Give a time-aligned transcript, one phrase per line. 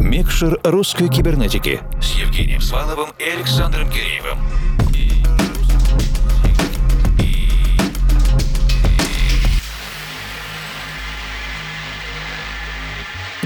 [0.00, 4.38] Микшер русской кибернетики с Евгением Сваловым и Александром Киреевым.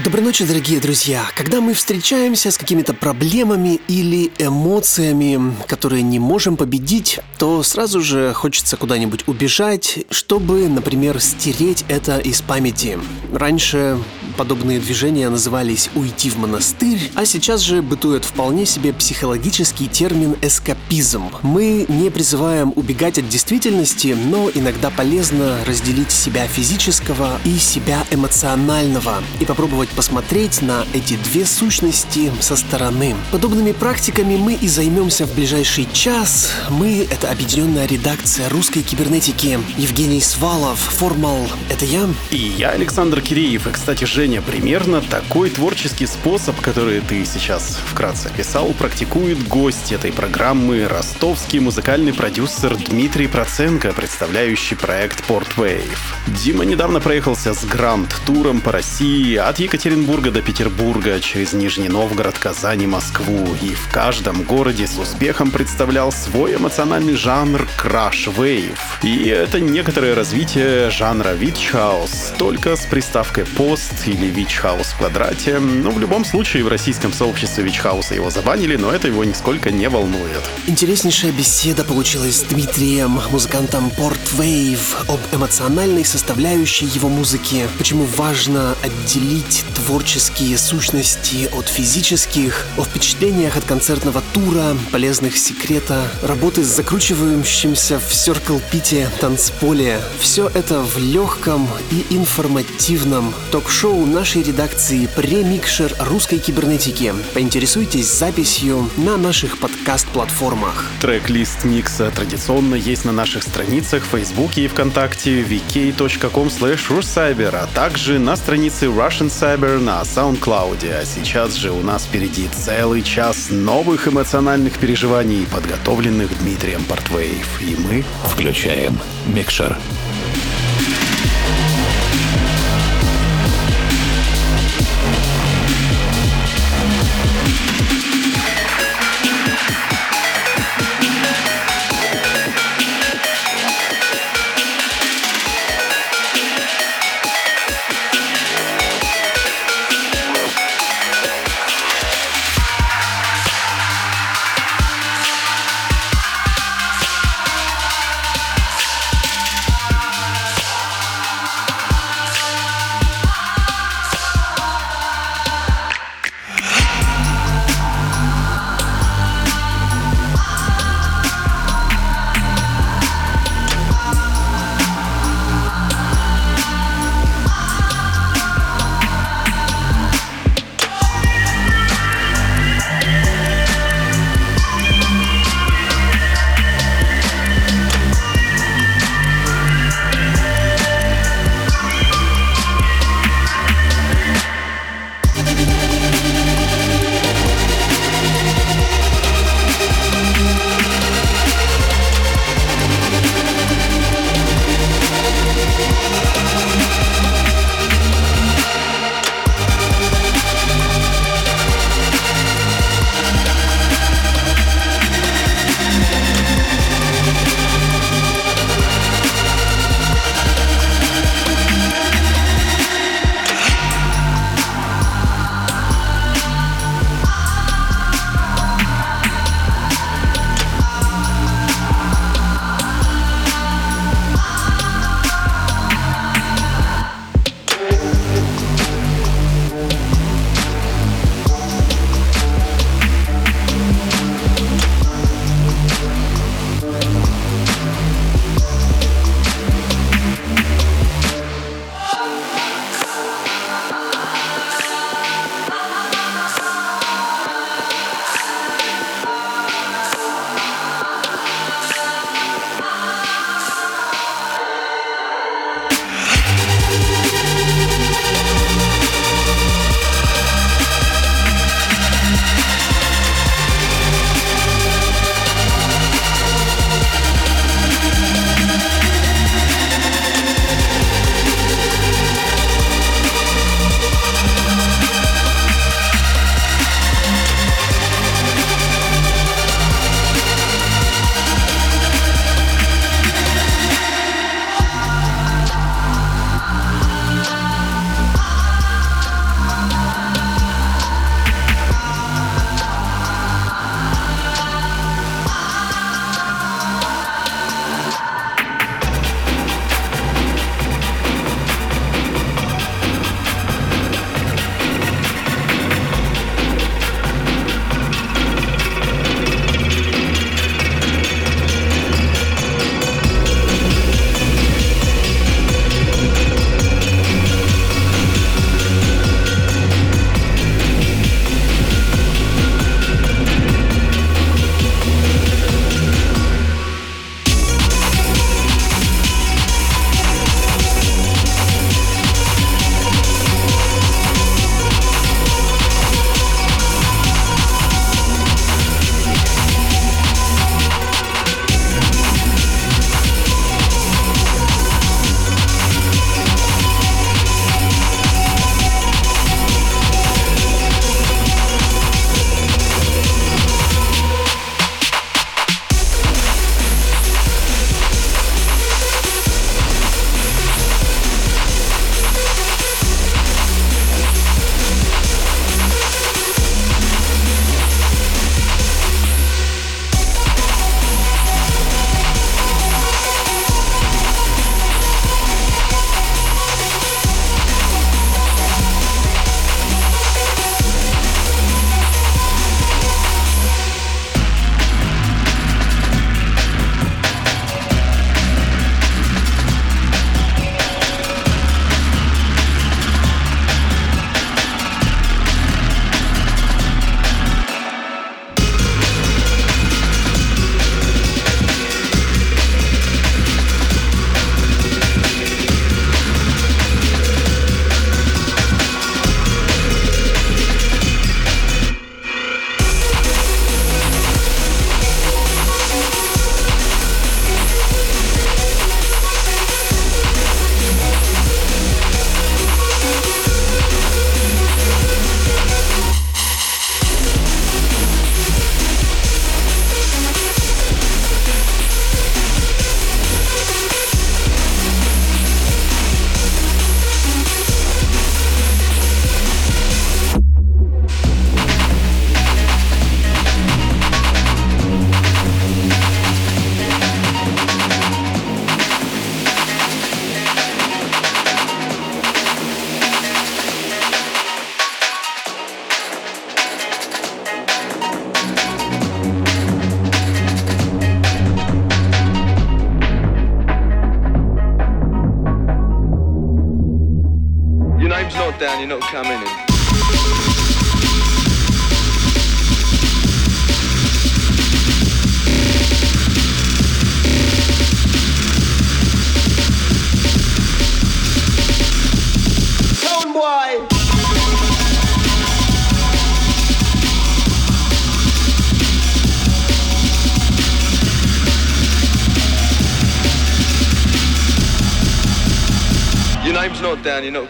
[0.05, 1.25] Доброй ночи, дорогие друзья!
[1.35, 8.31] Когда мы встречаемся с какими-то проблемами или эмоциями, которые не можем победить, то сразу же
[8.33, 12.99] хочется куда-нибудь убежать, чтобы, например, стереть это из памяти.
[13.33, 13.97] Раньше
[14.35, 21.23] подобные движения назывались «уйти в монастырь», а сейчас же бытует вполне себе психологический термин «эскапизм».
[21.41, 29.23] Мы не призываем убегать от действительности, но иногда полезно разделить себя физического и себя эмоционального
[29.39, 33.15] и попробовать посмотреть на эти две сущности со стороны.
[33.31, 36.51] Подобными практиками мы и займемся в ближайший час.
[36.69, 39.59] Мы— это объединенная редакция русской кибернетики.
[39.77, 42.07] Евгений Свалов, Формал— это я.
[42.31, 43.67] И я, Александр Киреев.
[43.67, 50.11] И, кстати, Женя, примерно такой творческий способ, который ты сейчас вкратце описал, практикует гость этой
[50.11, 55.95] программы, ростовский музыкальный продюсер Дмитрий Проценко, представляющий проект Portwave.
[56.25, 62.81] Дима недавно проехался с Гранд-туром по России от Екатеринбурга до Петербурга, через Нижний Новгород, Казань
[62.81, 63.55] и Москву.
[63.61, 68.99] И в каждом городе с успехом представлял свой эмоциональный жанр краш вейв.
[69.03, 75.59] И это некоторое развитие жанра House, только с приставкой пост или Witch House в квадрате.
[75.59, 79.71] Но в любом случае в российском сообществе Witch House его забанили, но это его нисколько
[79.71, 80.41] не волнует.
[80.67, 89.63] Интереснейшая беседа получилась с Дмитрием, музыкантом Portwave, об эмоциональной составляющей его музыки, почему важно отделить
[89.75, 98.11] творческие сущности от физических, о впечатлениях от концертного тура, полезных секрета, работы с закручивающимся в
[98.11, 99.99] Circle Пите танцполе.
[100.19, 107.13] Все это в легком и информативном ток-шоу нашей редакции «Премикшер русской кибернетики».
[107.33, 110.85] Поинтересуйтесь записью на наших подкаст-платформах.
[111.01, 118.19] Трек-лист микса традиционно есть на наших страницах в Фейсбуке и ВКонтакте vk.com slash а также
[118.19, 121.01] на странице Russian Cyber на SoundCloud.
[121.01, 127.61] А сейчас же у нас впереди целый час новых эмоциональных переживаний, подготовленных Дмитрием Портвейв.
[127.61, 129.77] И мы включаем микшер.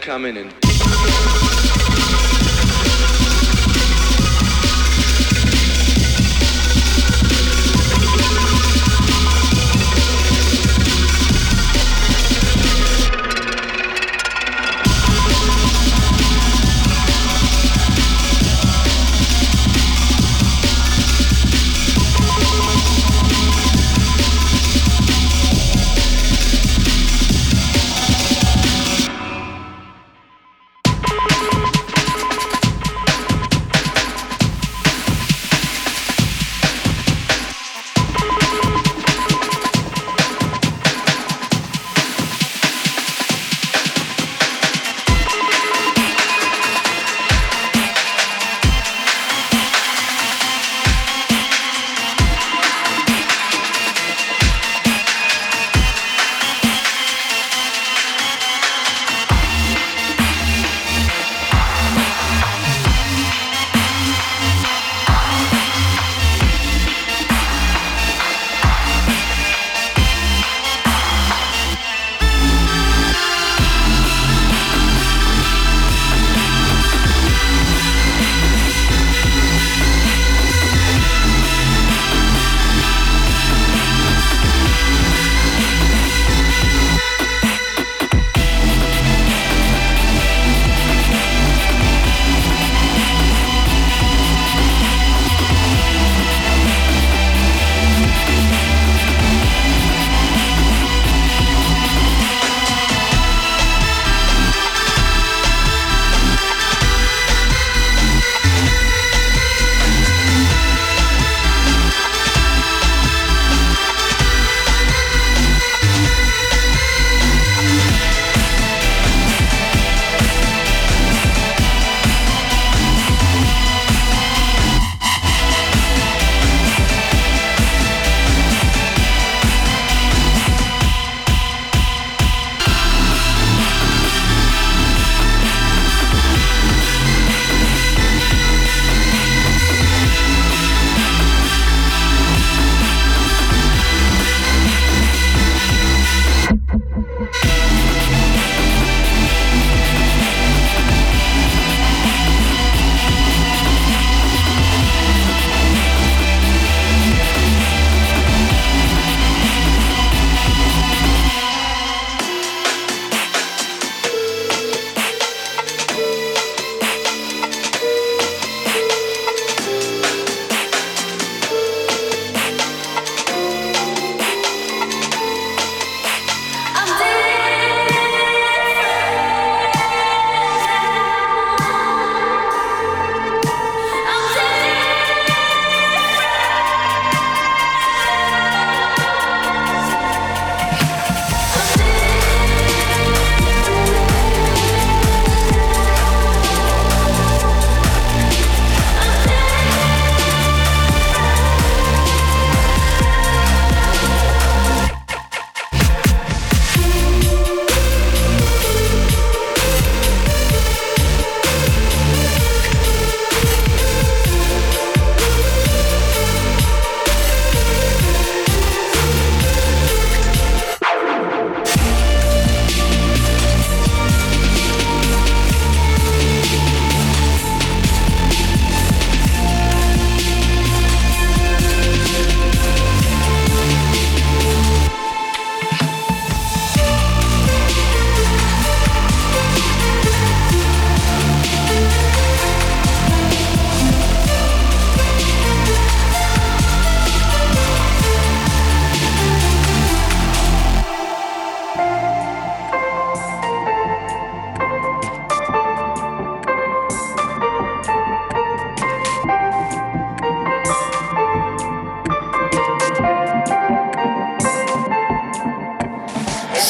[0.06, 0.65] coming and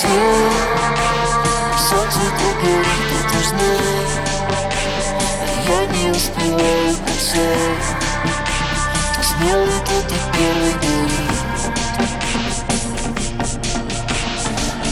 [0.06, 0.22] сне
[1.90, 4.16] Солнце то ты знаешь
[5.68, 6.96] Я не успеваю
[9.16, 11.36] Ты смелый, то ты первый горит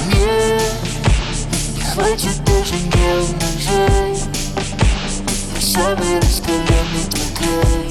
[0.08, 0.74] Нет,
[1.75, 2.38] не хватит
[5.60, 7.89] Самый раскаленный твой край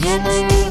[0.00, 0.65] Мне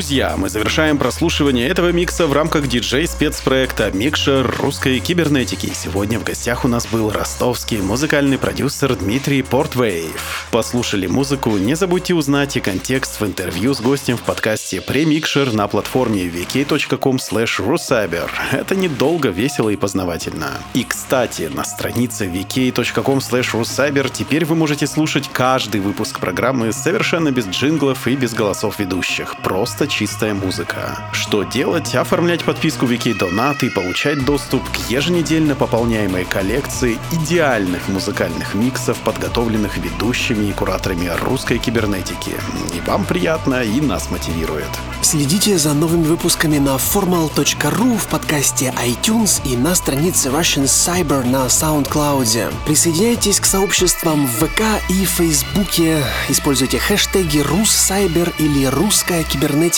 [0.00, 5.70] Друзья, мы завершаем прослушивание этого микса в рамках диджей-спецпроекта «Микшер русской кибернетики».
[5.74, 10.48] Сегодня в гостях у нас был ростовский музыкальный продюсер Дмитрий Портвейв.
[10.50, 15.68] Послушали музыку, не забудьте узнать и контекст в интервью с гостем в подкасте «Премикшер» на
[15.68, 18.30] платформе vk.com rusaber.
[18.52, 20.52] Это недолго, весело и познавательно.
[20.72, 27.46] И, кстати, на странице vk.com rusaber теперь вы можете слушать каждый выпуск программы совершенно без
[27.48, 29.36] джинглов и без голосов ведущих.
[29.42, 30.98] Просто чистая музыка.
[31.12, 31.94] Что делать?
[31.94, 39.76] Оформлять подписку Wiki Donat и получать доступ к еженедельно пополняемой коллекции идеальных музыкальных миксов, подготовленных
[39.78, 42.32] ведущими и кураторами русской кибернетики.
[42.74, 44.68] И вам приятно, и нас мотивирует.
[45.02, 51.46] Следите за новыми выпусками на formal.ru в подкасте iTunes и на странице Russian Cyber на
[51.46, 52.52] SoundCloud.
[52.64, 56.02] Присоединяйтесь к сообществам в ВК и Фейсбуке.
[56.28, 59.69] Используйте хэштеги «Руссайбер» или «Русская кибернетика»,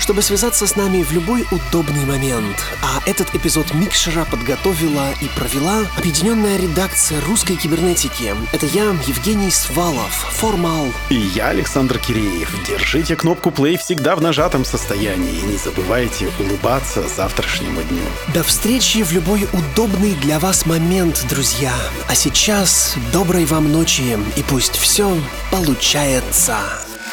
[0.00, 2.56] чтобы связаться с нами в любой удобный момент.
[2.82, 8.34] А этот эпизод Микшера подготовила и провела объединенная редакция русской кибернетики.
[8.52, 10.86] Это я, Евгений Свалов, Формал.
[11.10, 12.50] И я, Александр Киреев.
[12.66, 18.02] Держите кнопку play всегда в нажатом состоянии и не забывайте улыбаться завтрашнему дню.
[18.34, 21.72] До встречи в любой удобный для вас момент, друзья.
[22.08, 25.16] А сейчас доброй вам ночи и пусть все
[25.50, 26.56] получается.